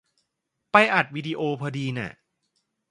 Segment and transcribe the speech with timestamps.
[0.71, 2.11] ไปอัดวิดีโอพอดีน่ะ